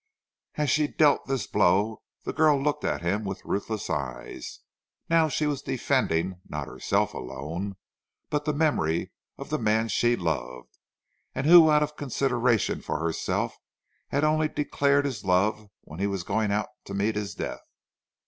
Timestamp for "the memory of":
8.45-9.51